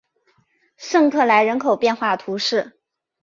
[0.77, 2.79] 圣克莱人口变化图示